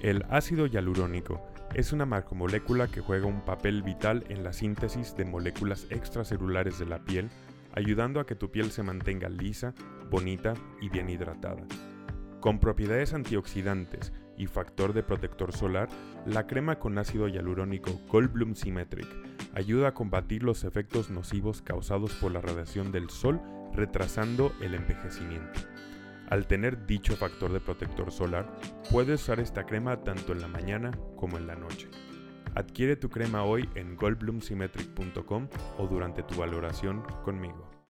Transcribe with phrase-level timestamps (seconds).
[0.00, 1.42] El ácido hialurónico
[1.74, 6.86] es una macromolécula que juega un papel vital en la síntesis de moléculas extracelulares de
[6.86, 7.28] la piel,
[7.74, 9.74] ayudando a que tu piel se mantenga lisa,
[10.10, 11.66] bonita y bien hidratada.
[12.40, 15.90] Con propiedades antioxidantes y factor de protector solar,
[16.24, 19.06] la crema con ácido hialurónico Goldblum Symmetric
[19.52, 23.38] ayuda a combatir los efectos nocivos causados por la radiación del sol,
[23.74, 25.60] retrasando el envejecimiento.
[26.30, 28.46] Al tener dicho factor de protector solar,
[28.90, 31.88] puedes usar esta crema tanto en la mañana como en la noche.
[32.54, 35.48] Adquiere tu crema hoy en goldblumsymmetric.com
[35.78, 37.79] o durante tu valoración conmigo.